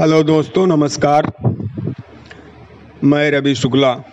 Hello 0.00 0.22
दोस्तों, 0.22 0.66
नमस्कार। 0.66 1.32
मैं 3.04 3.30
रवि 3.30 3.54
शुक्ला। 3.54 4.04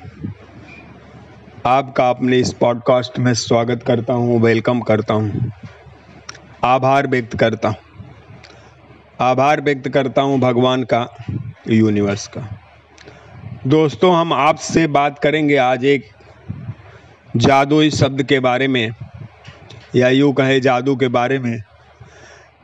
आपका 1.66 2.10
अपने 2.10 2.40
इस 2.40 2.54
पॉडकास्ट 2.54 3.20
में 3.20 3.34
स्वागत 3.34 3.84
करता 3.84 4.14
हूँ, 4.14 4.42
वेलकम 4.42 4.80
करता 4.80 5.14
हूँ। 5.14 5.52
आभार 6.64 7.08
व्यक्त 7.08 7.36
करता 7.36 7.70
हूँ। 7.70 7.78
आभार 9.20 9.62
व्यक्त 9.62 9.90
करता 9.90 10.22
हूँ 10.22 10.40
भगवान 10.40 10.84
का, 10.84 11.16
यूनिवर्स 11.70 12.28
का। 12.28 12.60
दोस्तों, 13.68 14.16
हम 14.16 14.34
आपसे 14.34 14.88
बात 14.88 15.20
करेंगे 15.20 15.56
आज 15.56 15.86
एक 15.86 16.10
जादुई 17.36 17.92
शब्द 17.92 18.24
के 18.24 18.40
बारे 18.40 18.68
में, 18.68 18.92
या 19.96 20.10
यूँ 20.10 20.34
कहे 20.34 20.60
जादू 20.60 20.96
के 20.96 21.08
बारे 21.08 21.40
में, 21.40 21.64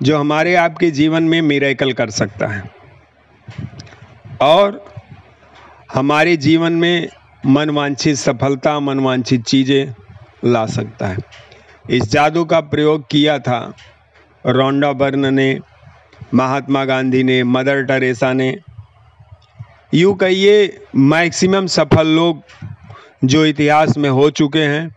जो 0.01 0.17
हमारे 0.17 0.55
आपके 0.55 0.91
जीवन 0.91 1.23
में 1.23 1.41
मिरेकल 1.41 1.93
कर 1.93 2.09
सकता 2.09 2.47
है। 2.47 2.80
और 4.41 4.85
हमारे 5.93 6.37
जीवन 6.37 6.73
में 6.73 7.09
मनवांछित 7.45 8.15
सफलता, 8.15 8.79
मनवांछित 8.79 9.43
चीज़ें 9.43 9.93
ला 10.45 10.65
सकता 10.65 11.07
है। 11.07 11.17
इस 11.89 12.03
जादू 12.11 12.45
का 12.45 12.59
प्रयोग 12.59 13.09
किया 13.09 13.39
था 13.39 13.73
रोंडा 14.45 14.91
बर्न 14.93 15.33
ने, 15.33 15.59
महात्मा 16.33 16.85
गांधी 16.85 17.23
ने, 17.23 17.43
मदर 17.43 17.83
टेरेसा 17.83 18.33
ने। 18.33 18.57
यूँ 19.93 20.15
कहिए, 20.15 20.81
मैक्सिमम 20.95 21.67
सफल 21.67 22.07
लोग 22.07 22.41
जो 23.23 23.45
इतिहास 23.45 23.97
में 23.97 24.09
हो 24.09 24.29
चुके 24.29 24.63
हैं, 24.63 24.95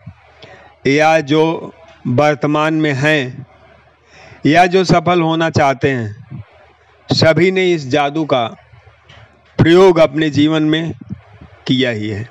या 0.86 1.20
जो 1.20 1.72
वर्तमान 2.06 2.74
में 2.74 2.92
हैं, 2.92 3.46
या 4.46 4.66
जो 4.66 4.84
सफल 4.84 5.20
होना 5.20 5.50
चाहते 5.50 5.90
हैं, 5.90 6.44
सभी 7.08 7.50
ने 7.50 7.72
इस 7.72 7.88
जादू 7.88 8.24
का 8.24 8.63
प्रयोग 9.64 9.98
अपने 9.98 10.28
जीवन 10.30 10.62
में 10.62 10.92
किया 11.66 11.90
ही 11.90 12.08
है। 12.08 12.28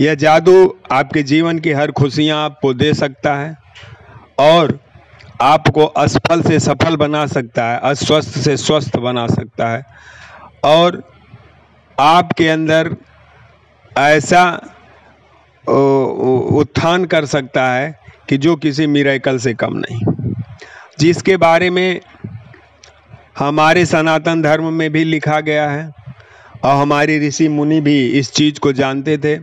यह 0.00 0.14
जादू 0.14 0.78
आपके 0.92 1.22
जीवन 1.22 1.58
की 1.58 1.72
हर 1.72 1.90
खुशियाँ 1.90 2.44
आपको 2.44 2.72
दे 2.74 2.94
सकता 2.94 3.34
है 3.34 3.56
और 4.38 4.78
आपको 5.40 5.84
असफल 5.84 6.42
से 6.42 6.60
सफल 6.60 6.96
बना 6.96 7.26
सकता 7.26 7.64
है, 7.64 7.78
अस्वस्थ 7.78 8.38
से 8.38 8.56
स्वस्थ 8.56 8.96
बना 8.96 9.26
सकता 9.26 9.68
है। 9.68 9.82
और 10.64 11.02
आपके 12.00 12.48
अंदर 12.48 12.96
ऐसा 13.98 14.44
उत्थान 16.58 17.04
कर 17.04 17.24
सकता 17.26 17.72
है 17.72 17.98
कि 18.28 18.38
जो 18.38 18.56
किसी 18.56 18.86
मिराकल 18.86 19.38
से 19.38 19.54
कम 19.54 19.76
नहीं। 19.76 20.32
जिसके 20.98 21.36
बारे 21.36 21.70
में 21.70 22.00
हमारे 23.38 23.86
सनातन 23.86 24.42
धर्म 24.42 24.72
में 24.72 24.90
भी 24.92 25.04
लिखा 25.04 25.40
गया 25.40 25.70
है 25.70 26.01
और 26.64 26.76
हमारे 26.76 27.28
ऋषि 27.28 27.48
मुनि 27.48 27.80
भी 27.80 28.06
इस 28.06 28.32
चीज़ 28.32 28.60
को 28.60 28.72
जानते 28.72 29.18
थे। 29.18 29.38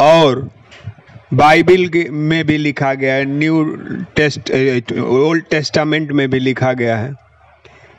और 0.00 0.50
बाइबल 1.34 1.90
में 2.10 2.46
भी 2.46 2.56
लिखा 2.56 2.94
गया 2.94 3.14
है, 3.14 3.24
न्यू 3.24 3.64
टेस्ट, 4.16 4.52
ओल्ड 4.98 5.44
टेस्टामेंट 5.50 6.12
में 6.12 6.30
भी 6.30 6.38
लिखा 6.38 6.72
गया 6.72 6.96
है। 6.96 7.14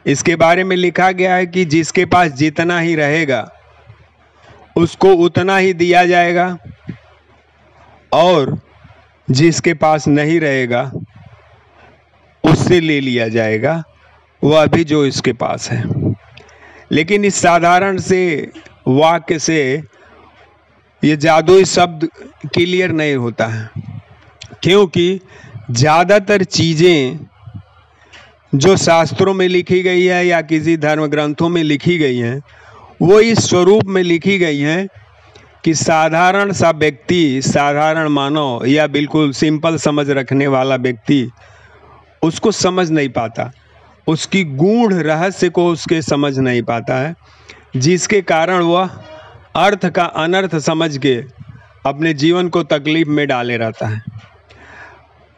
इसके 0.06 0.36
बारे 0.36 0.64
में 0.64 0.76
लिखा 0.76 1.12
गया 1.12 1.36
है 1.36 1.46
कि 1.46 1.66
जिसके 1.66 2.06
पास 2.06 2.32
जितना 2.32 2.80
ही 2.80 2.96
रहेगा, 2.96 3.52
उसको 4.76 5.14
उतना 5.14 5.58
ही 5.58 5.74
दिया 5.74 6.06
जाएगा। 6.06 6.58
और 8.14 8.60
जिसके 9.32 9.74
पास 9.74 10.08
नहीं 10.08 10.40
रहेगा, 10.40 10.92
उससे 12.44 12.80
ले 12.80 13.00
लिया 13.00 13.28
जाएगा। 13.28 13.84
वह 14.44 14.64
अभी 14.64 14.84
जो 14.84 15.06
इसके 15.06 15.34
पास 15.34 15.72
है। 15.72 15.84
लेकिन 16.92 17.26
इस 17.26 17.36
साधारण 17.36 17.98
से, 18.00 18.52
वाक्य 18.88 19.40
से 19.40 19.84
ये 21.04 21.16
जादुई 21.18 21.66
शब्द 21.66 22.08
क्लियर 22.54 22.92
नहीं 22.92 23.16
होता 23.16 23.46
है। 23.46 23.70
क्योंकि 24.64 25.20
ज़्यादातर 25.72 26.44
चीज़ें 26.44 27.20
जो 28.54 28.76
शास्त्रों 28.78 29.34
में 29.34 29.48
लिखी 29.48 29.82
गई 29.84 30.04
है 30.04 30.26
या 30.28 30.42
किसी 30.44 30.76
धर्म 30.78 31.06
ग्रंथों 31.08 31.50
में 31.50 31.64
लिखी 31.64 31.98
गई 31.98 32.18
हैं, 32.18 32.42
वो 33.02 33.20
इस 33.20 33.50
स्वरूप 33.50 33.86
में 33.86 34.02
लिखी 34.04 34.38
गई 34.40 34.60
हैं 34.60 34.88
कि 35.64 35.74
साधारण 35.74 36.52
सा 36.52 36.70
व्यक्ति, 36.72 37.42
साधारण 37.42 38.08
मानव 38.10 38.66
या 38.66 38.88
बिल्कुल 38.88 39.32
सिंपल 39.34 39.78
समझ 39.78 40.10
रखने 40.10 40.48
वाला 40.48 40.76
व्यक्ति, 40.78 41.30
उसको 42.22 42.52
समझ 42.52 42.90
नहीं 42.92 43.10
पाता। 43.10 43.52
उसकी 44.08 44.44
गूढ़ 44.44 44.94
रहस्य 44.94 45.50
को 45.50 45.66
उसके 45.68 46.02
समझ 46.02 46.38
नहीं 46.40 46.62
पाता 46.62 46.96
है, 46.96 47.16
जिसके 47.76 48.22
कारण 48.22 48.64
वह 48.64 48.90
अर्थ 49.56 49.86
का 49.86 50.04
अनर्थ 50.04 50.56
समझ 50.60 50.98
के 50.98 51.16
अपने 51.86 52.14
जीवन 52.14 52.50
को 52.50 52.64
तकलीफ़ 52.64 53.10
में 53.10 53.28
डाले 53.28 53.58
रहता 53.58 53.88
है। 53.88 54.02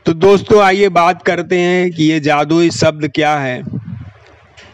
तो 0.06 0.14
दोस्तों, 0.14 0.62
आइए 0.64 0.90
बात 0.90 1.22
करते 1.22 1.60
हैं 1.60 1.92
कि 1.92 2.04
ये 2.04 2.20
जादुई 2.20 2.70
शब्द 2.72 3.08
क्या 3.16 3.36
है? 3.38 3.64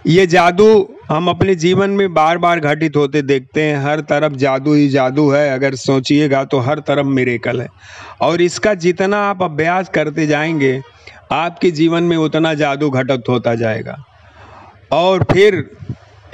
ये 0.06 0.26
जादू 0.28 0.66
हम 1.10 1.28
अपने 1.30 1.54
जीवन 1.56 1.90
में 1.90 2.14
बार 2.14 2.38
बार 2.38 2.60
घटित 2.60 2.96
होते 2.96 3.22
देखते 3.22 3.62
हैं। 3.62 3.78
हर 3.84 4.00
तरफ़ 4.02 4.34
जादू 4.34 4.74
ही 4.74 4.88
जादू 4.90 5.30
है। 5.30 5.50
अगर 5.50 5.76
सोचिएगा 5.76 6.44
तो 6.44 6.60
हर 6.60 6.80
तरफ़ 6.80 7.08
मेरेकल 7.08 7.62
है। 7.62 7.68
और 8.22 8.42
इसका 8.42 8.74
जितना 8.76 9.18
आप 9.20 9.44
अभ्यास 9.44 9.90
करते 9.90 10.28
जाएँगे, 10.28 10.82
आपके 11.32 11.72
जीवन 11.72 12.04
में 12.04 12.18
उतना 12.18 12.54
जादू 12.54 12.90
घटत 12.90 13.24
होता 13.30 13.56
जाएगा। 13.56 13.98
और 14.92 15.24
फिर 15.32 15.64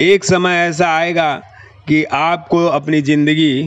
एक 0.00 0.24
समय 0.24 0.58
ऐसा 0.58 0.88
आएगा 0.88 1.32
कि 1.88 2.02
आपको 2.04 2.66
अपनी 2.66 3.02
ज़िंदगी 3.02 3.66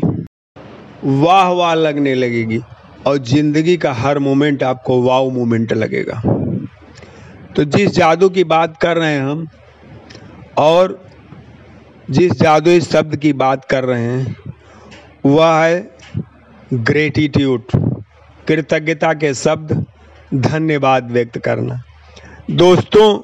वाह 1.06 1.50
वाह 1.50 1.74
लगने 1.74 2.14
लगेगी 2.16 2.62
और 3.08 3.18
ज़िंदगी 3.18 3.78
का 3.78 3.94
हर 3.94 4.20
मोमेंट 4.20 4.64
आपको 4.64 5.02
वाव 5.04 5.30
मोमेंट 5.32 5.74
लगेगा। 5.74 6.22
तो 7.56 7.64
जिस 7.66 7.90
जादू 7.92 8.30
की 8.30 8.44
बात 8.46 8.78
कर 8.78 8.98
रहे 8.98 9.14
हैं 9.14 9.22
हम 9.22 9.48
और 10.58 11.08
जिस 12.10 12.32
जादुई 12.32 12.82
शब्द 12.82 13.16
की 13.16 13.34
बात 13.34 13.66
कर 13.66 13.84
रहे 13.84 14.02
हैं, 14.02 14.36
वह 15.26 15.66
है 15.66 15.92
ग्रेटिट्यूड 16.74 17.64
कृतज्ञता 18.48 19.14
के 19.14 19.34
शब्द, 19.34 19.86
धन्यवाद 20.36 21.12
व्यक्त 21.12 21.38
करना। 21.38 21.84
दोस्तों, 22.52 23.22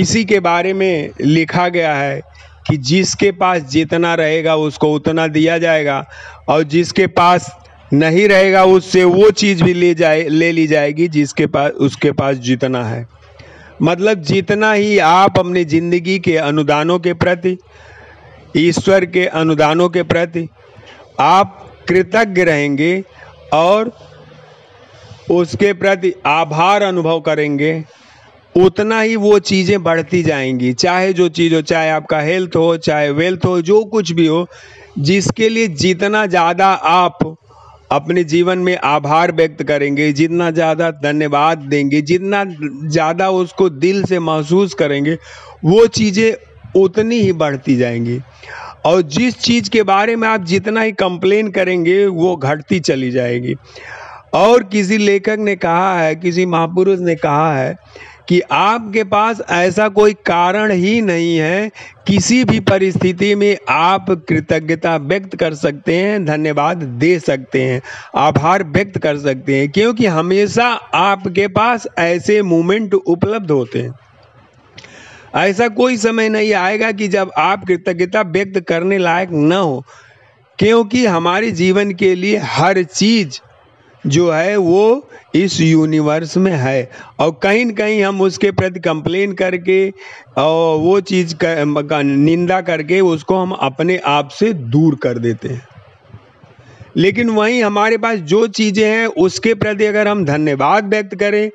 इसी 0.00 0.24
के 0.24 0.40
बारे 0.40 0.72
में 0.72 1.10
लिखा 1.20 1.68
गया 1.68 1.94
है 1.94 2.20
कि 2.68 2.76
जिसके 2.76 3.32
पास 3.32 3.62
जितना 3.62 4.14
रहेगा, 4.14 4.56
उसको 4.56 4.92
उतना 4.94 5.26
दिया 5.26 5.58
जाएगा, 5.58 6.06
और 6.48 6.62
जिसके 6.62 7.06
पास 7.06 7.58
नहीं 7.92 8.28
रहेगा, 8.28 8.64
उससे 8.64 9.04
वो 9.04 9.30
चीज़ 9.30 9.64
भी 9.64 9.74
ले 9.74 9.94
जाए, 9.94 10.28
ले 10.28 10.52
ली 10.52 10.66
जाएगी 10.66 11.08
जिसके 11.08 11.46
पास 11.46 11.70
उसके 11.70 12.12
पास 12.12 12.36
जितना 12.36 12.84
है। 12.84 13.06
मतलब 13.82 14.22
जितना 14.22 14.72
ही 14.72 14.98
आप 14.98 15.38
अपनी 15.38 15.64
ज़िंदगी 15.64 16.18
के 16.18 16.36
अनुदानों 16.36 16.98
के 16.98 17.12
प्रति, 17.14 17.56
ईश्वर 18.56 19.04
के 19.06 19.26
अनुदानों 19.26 19.88
के 19.88 20.02
प्रति 20.02 20.48
आप 21.20 21.60
कृतज्ञ 21.88 22.44
रहेंगे 22.44 23.02
और 23.52 23.92
उसके 25.30 25.72
प्रति 25.72 26.12
आभार 26.26 26.82
अनुभव 26.82 27.20
करेंगे, 27.20 27.84
उतना 28.54 29.00
ही 29.00 29.16
वो 29.16 29.38
चीज़ें 29.38 29.82
बढ़ती 29.82 30.22
जाएँगी। 30.22 30.72
चाहे 30.72 31.12
जो 31.12 31.28
चीज़ 31.28 31.54
हो, 31.54 31.60
चाहे 31.62 31.90
आपका 31.90 32.20
हेल्थ 32.20 32.56
हो, 32.56 32.76
चाहे 32.76 33.10
वेल्थ 33.10 33.44
हो, 33.46 33.60
जो 33.62 33.84
कुछ 33.84 34.12
भी 34.12 34.26
हो, 34.26 34.46
जिसके 34.98 35.48
लिए 35.48 35.68
जितना 35.68 36.26
ज़्यादा 36.26 36.66
आप 36.72 37.18
अपने 37.92 38.24
जीवन 38.24 38.58
में 38.58 38.76
आभार 38.76 39.32
व्यक्त 39.32 39.62
करेंगे, 39.62 40.12
जितना 40.12 40.50
ज़्यादा 40.50 40.90
धन्यवाद 40.90 41.58
देंगे, 41.58 42.00
जितना 42.00 42.44
ज़्यादा 42.88 43.30
उसको 43.30 43.68
दिल 43.70 44.04
से 44.04 44.18
महसूस 44.18 44.74
करेंगे, 44.74 45.18
वो 45.64 45.86
चीज़ें 45.86 46.34
उतनी 46.80 47.20
ही 47.20 47.32
बढ़ती 47.32 47.76
जाएँगी। 47.76 48.20
और 48.86 49.02
जिस 49.02 49.38
चीज़ 49.38 49.70
के 49.70 49.82
बारे 49.82 50.16
में 50.16 50.28
आप 50.28 50.44
जितना 50.44 50.80
ही 50.80 50.92
कंप्लेन 50.92 51.50
करेंगे, 51.50 52.06
वो 52.06 52.36
घटती 52.36 52.80
चली 52.80 53.10
जाएगी। 53.10 53.54
और 54.34 54.62
किसी 54.62 54.98
लेखक 54.98 55.36
ने 55.38 55.56
कहा 55.56 55.98
है, 56.00 56.14
किसी 56.14 56.46
महापुरुष 56.46 56.98
ने 56.98 57.14
कहा 57.14 57.56
है 57.56 57.76
कि 58.28 58.40
आपके 58.40 59.04
पास 59.04 59.42
ऐसा 59.50 59.88
कोई 59.88 60.12
कारण 60.12 60.72
ही 60.72 61.00
नहीं 61.00 61.36
है, 61.36 61.70
किसी 62.06 62.44
भी 62.44 62.60
परिस्थिति 62.60 63.34
में 63.34 63.58
आप 63.68 64.10
कृतज्ञता 64.10 64.96
व्यक्त 64.96 65.36
कर 65.36 65.54
सकते 65.54 65.96
हैं, 65.96 66.24
धन्यवाद 66.24 66.76
दे 66.76 67.18
सकते 67.18 67.62
हैं, 67.62 67.82
आभार 68.16 68.64
व्यक्त 68.64 68.98
कर 68.98 69.18
सकते 69.18 69.56
हैं, 69.56 69.70
क्योंकि 69.70 70.06
हमेशा 70.06 70.68
आपके 70.94 71.48
पास 71.48 71.86
ऐसे 71.98 72.42
मोमेंट 72.42 72.94
उपलब्ध 72.94 73.50
होते 73.50 73.78
हैं। 73.78 73.94
ऐसा 75.34 75.68
कोई 75.68 75.96
समय 75.96 76.28
नहीं 76.28 76.54
आएगा 76.54 76.92
कि 76.92 77.08
जब 77.08 77.30
आप 77.38 77.64
कृतज्ञता 77.64 78.20
व्यक्त 78.20 78.60
करने 78.60 78.98
लायक 78.98 79.28
न 79.32 79.52
हो, 79.52 79.84
क्योंकि 80.58 81.06
हमारे 81.06 81.50
जीवन 81.50 81.92
के 81.92 82.14
लिए 82.14 82.36
हर 82.36 82.82
चीज़ 82.82 83.40
जो 84.06 84.30
है 84.30 84.56
वो 84.56 85.08
इस 85.34 85.60
यूनिवर्स 85.60 86.36
में 86.36 86.52
है। 86.52 86.90
और 87.20 87.30
कहीं 87.42 87.64
न 87.66 87.70
कहीं 87.70 88.02
हम 88.02 88.20
उसके 88.20 88.50
प्रति 88.50 88.80
कंप्लेन 88.80 89.32
करके 89.32 89.88
और 90.38 90.78
वो 90.78 91.00
चीज़ 91.00 91.34
का, 91.34 92.02
निंदा 92.02 92.60
करके 92.60 93.00
उसको 93.00 93.36
हम 93.36 93.52
अपने 93.52 93.96
आप 93.98 94.28
से 94.30 94.52
दूर 94.52 94.94
कर 94.94 95.18
देते 95.18 95.48
हैं। 95.48 95.66
लेकिन 96.96 97.30
वहीं 97.30 97.62
हमारे 97.64 97.96
पास 97.98 98.18
जो 98.18 98.46
चीज़ें 98.48 98.86
हैं, 98.86 99.06
उसके 99.06 99.54
प्रति 99.54 99.84
अगर 99.84 100.08
हम 100.08 100.24
धन्यवाद 100.24 100.88
व्यक्त 100.88 101.14
करें, 101.14 101.50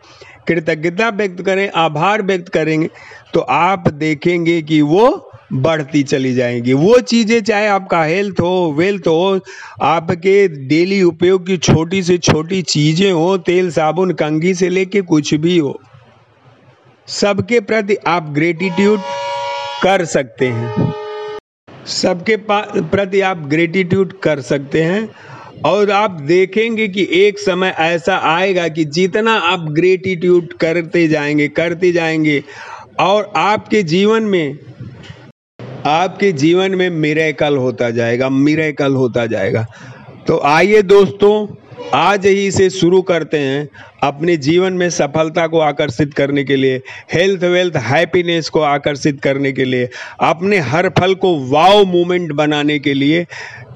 कृतज्ञता 0.47 1.09
व्यक्त 1.09 1.41
करें, 1.41 1.69
आभार 1.69 2.21
व्यक्त 2.21 2.49
करेंगे 2.49 2.89
तो 3.33 3.39
आप 3.39 3.87
देखेंगे 3.89 4.61
कि 4.61 4.81
वो 4.81 5.28
बढ़ती 5.53 6.01
चली 6.03 6.33
जाएँगी। 6.33 6.73
वो 6.73 6.99
चीज़ें 7.01 7.41
चाहे 7.41 7.67
आपका 7.67 8.03
हेल्थ 8.03 8.39
हो 8.39 8.73
वेल्थ 8.77 9.07
हो, 9.07 9.39
आपके 9.83 10.47
डेली 10.67 11.01
उपयोग 11.03 11.45
की 11.47 11.57
छोटी 11.59 12.01
से 12.03 12.17
छोटी 12.19 12.61
चीज़ें 12.63 13.11
हो, 13.11 13.37
तेल, 13.39 13.71
साबुन, 13.71 14.11
कंघी 14.13 14.53
से 14.53 14.69
लेके 14.69 15.01
कुछ 15.03 15.33
भी 15.35 15.57
हो, 15.57 15.79
सबके 17.07 17.59
प्रति 17.61 17.95
आप 18.07 18.29
ग्रेटिट्यूड 18.33 18.99
कर 19.83 20.05
सकते 20.07 20.47
हैं। 20.47 20.93
सबके 21.87 22.35
प्रति 22.47 23.21
आप 23.21 23.37
ग्रेटिट्यूड 23.47 24.19
कर 24.21 24.41
सकते 24.41 24.81
हैं 24.83 25.09
और 25.65 25.91
आप 25.91 26.11
देखेंगे 26.23 26.87
कि 26.87 27.07
एक 27.15 27.39
समय 27.39 27.73
ऐसा 27.79 28.17
आएगा 28.27 28.67
कि 28.67 28.85
जितना 28.87 29.33
आप 29.45 29.65
ग्रेटिट्यूड 29.71 30.53
करते 30.53 31.07
जाएँगे 31.07 31.47
करते 31.49 31.91
जाएँगे 31.91 32.43
और 32.99 33.31
आपके 33.37 33.81
जीवन 33.85 34.23
में 34.25 34.57
आपके 35.89 36.31
जीवन 36.31 36.75
में 36.75 36.89
मिरेकल 36.89 37.57
होता 37.57 37.89
जाएगा, 37.89 38.29
मिरेकल 38.29 38.93
होता 38.93 39.25
जाएगा। 39.25 39.67
तो 40.27 40.39
आइए 40.39 40.81
दोस्तों, 40.81 41.55
आज 41.93 42.25
ही 42.25 42.51
से 42.51 42.69
शुरू 42.69 43.01
करते 43.01 43.37
हैं 43.37 43.69
अपने 44.03 44.37
जीवन 44.37 44.73
में 44.73 44.89
सफलता 44.89 45.47
को 45.47 45.59
आकर्षित 45.59 46.13
करने 46.13 46.43
के 46.43 46.55
लिए 46.55 46.81
हेल्थ 47.13 47.43
वेल्थ 47.43 47.75
हैप्पीनेस 47.75 48.49
को 48.49 48.61
आकर्षित 48.61 49.21
करने 49.21 49.51
के 49.51 49.65
लिए, 49.65 49.89
अपने 50.19 50.57
हर 50.57 50.89
फल 50.89 51.15
को 51.15 51.49
वाव 51.49 51.85
मोमेंट 51.85 52.31
बनाने 52.31 52.79
के 52.79 52.93
लिए 52.93 53.25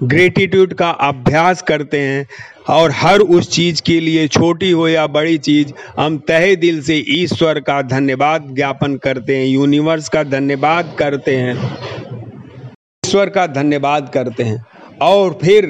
ग्रेटिट्यूड 0.04 0.74
का 0.74 0.90
अभ्यास 0.90 1.62
करते 1.62 2.00
हैं। 2.00 2.28
और 2.70 2.92
हर 2.92 3.20
उस 3.20 3.52
चीज़ 3.52 3.82
के 3.82 4.00
लिए, 4.00 4.28
छोटी 4.28 4.72
हो 4.72 4.88
या 4.88 5.08
बड़ी 5.08 5.38
चीज़, 5.38 5.74
हम 6.00 6.18
तहे 6.18 6.56
दिल 6.56 6.82
से 6.82 7.06
ईश्वर 7.10 7.60
का 7.60 7.82
धन्यवाद 7.82 8.48
ज्ञापन 8.52 8.96
करते 8.96 9.38
हैं 9.38 9.46
यूनिवर्स 9.46 10.10
का 10.10 10.24
धन्यवाद 10.24 10.96
करते 11.00 11.36
हैं। 11.36 11.83
ईश्वर 13.14 13.30
का 13.30 13.46
धन्यवाद 13.48 14.10
करते 14.10 14.44
हैं। 14.44 14.66
और 15.02 15.38
फिर 15.42 15.66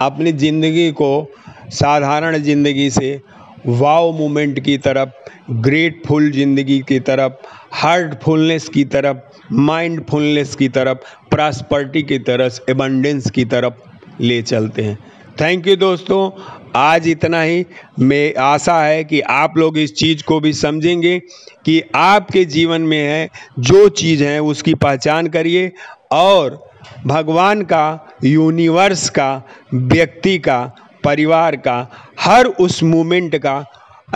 अपनी 0.00 0.32
ज़िंदगी 0.32 0.90
को, 0.90 1.30
साधारण 1.70 2.36
ज़िंदगी 2.38 2.88
से 2.90 3.20
वाव 3.66 4.12
मोमेंट 4.12 4.60
की 4.60 4.76
तरफ़, 4.78 5.08
ग्रेटफुल 5.50 6.30
ज़िंदगी 6.30 6.78
की 6.88 6.98
तरफ़, 7.00 7.32
हार्टफुलनेस 7.72 8.68
की 8.68 8.84
तरफ़, 8.84 9.16
माइंडफुलनेस 9.52 10.54
की 10.54 10.68
तरफ़, 10.68 10.98
प्रॉस्पर्टी 11.30 12.02
की 12.02 12.18
तरफ़, 12.18 12.60
एबंडेंस 12.70 13.30
की 13.30 13.44
तरफ़ 13.44 14.22
ले 14.22 14.40
चलते 14.42 14.82
हैं। 14.82 14.98
थैंक 15.40 15.66
यू 15.68 15.76
दोस्तों। 15.76 16.30
आज 16.76 17.08
इतना 17.08 17.42
ही। 17.42 17.64
मैं 18.00 18.34
आशा 18.34 18.80
है 18.82 19.02
कि 19.04 19.20
आप 19.20 19.58
लोग 19.58 19.78
इस 19.78 19.94
चीज़ 19.94 20.22
को 20.22 20.40
भी 20.40 20.52
समझेंगे 20.52 21.18
कि 21.64 21.82
आपके 21.94 22.44
जीवन 22.44 22.80
में 22.82 23.02
है, 23.02 23.28
जो 23.58 23.88
चीज़ 23.88 24.24
है 24.24 24.40
उसकी 24.42 24.74
पहचान 24.74 25.26
करिए 25.26 25.72
और 26.12 26.64
भगवान 27.06 27.62
का 27.62 28.16
यूनिवर्स 28.24 29.08
का, 29.10 29.42
व्यक्ति 29.74 30.38
का, 30.38 30.60
परिवार 31.04 31.56
का, 31.56 31.86
हर 32.20 32.46
उस 32.46 32.82
मूमेंट 32.82 33.36
का 33.36 33.64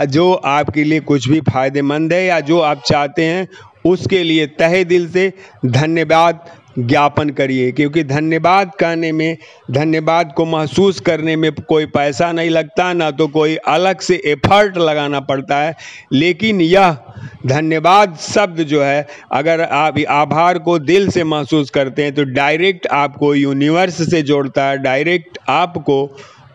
जो 0.05 0.33
आपके 0.33 0.83
लिए 0.83 0.99
कुछ 0.99 1.27
भी 1.29 1.39
फ़ायदेमंद 1.41 2.13
है 2.13 2.25
या 2.25 2.39
जो 2.39 2.59
आप 2.59 2.81
चाहते 2.85 3.25
हैं, 3.25 3.47
उसके 3.85 4.23
लिए 4.23 4.45
तहे 4.47 4.83
दिल 4.85 5.09
से 5.11 5.31
धन्यवाद। 5.65 6.39
ज्ञापन 6.79 7.29
करिए, 7.29 7.71
क्योंकि 7.71 8.03
धन्यवाद 8.03 8.71
कहने 8.79 9.11
में, 9.11 9.37
धन्यवाद 9.71 10.33
को 10.37 10.45
महसूस 10.45 10.99
करने 10.99 11.35
में 11.35 11.51
कोई 11.51 11.85
पैसा 11.85 12.31
नहीं 12.31 12.49
लगता, 12.49 12.93
ना 12.93 13.09
तो 13.11 13.27
कोई 13.27 13.55
अलग 13.55 13.99
से 13.99 14.21
एफर्ट 14.25 14.77
लगाना 14.77 15.19
पड़ता 15.19 15.59
है। 15.59 15.75
लेकिन 16.13 16.61
यह 16.61 16.97
धन्यवाद 17.45 18.17
शब्द 18.21 18.63
जो 18.63 18.83
है, 18.83 19.07
अगर 19.31 19.61
आप 19.61 19.99
आभार 20.09 20.59
को 20.59 20.79
दिल 20.79 21.09
से 21.09 21.23
महसूस 21.23 21.69
करते 21.69 22.03
हैं 22.03 22.13
तो 22.15 22.23
डायरेक्ट 22.23 22.87
आपको 22.87 23.33
यूनिवर्स 23.35 24.09
से 24.11 24.21
जोड़ता 24.21 24.65
है 24.65 24.77
डायरेक्ट 24.77 25.37
आपको 25.49 26.05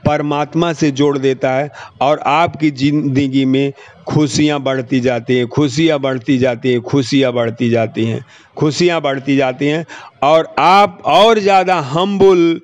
परमात्मा 0.06 0.72
से 0.72 0.90
जोड़ 0.92 1.16
देता 1.18 1.52
है 1.52 1.70
और 2.02 2.18
आपकी 2.26 2.70
ज़िंदगी 2.72 3.44
में 3.44 3.72
खुशियाँ 4.08 4.60
बढ़ती 4.62 5.00
जाती 5.00 5.36
हैं, 5.36 5.46
खुशियाँ 5.48 5.98
बढ़ती 6.00 6.38
जाती 6.38 6.72
हैं, 6.72 6.80
खुशियाँ 6.82 7.32
बढ़ती 7.32 7.70
जाती 7.70 8.04
हैं, 8.04 8.24
खुशियाँ 8.56 9.00
बढ़ती 9.00 9.36
जाती 9.36 9.66
हैं 9.66 9.84
और 10.22 10.54
आप 10.58 11.02
और 11.06 11.38
ज़्यादा 11.38 11.78
हम्बुल 11.80 12.60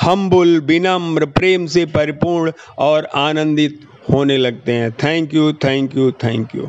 हम्बुल 0.00 0.58
विनम्र, 0.60 1.26
प्रेम 1.26 1.66
से 1.66 1.84
परिपूर्ण 1.88 2.52
और 2.78 3.08
आनंदित 3.16 3.78
होने 4.10 4.36
लगते 4.36 4.72
हैं। 4.72 4.90
Thank 4.94 5.34
you 5.34 5.52
thank 5.64 5.96
you 5.96 6.10
thank 6.24 6.54
you 6.54 6.68